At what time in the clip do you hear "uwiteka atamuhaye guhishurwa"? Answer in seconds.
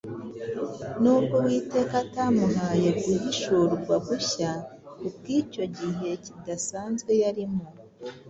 1.39-3.95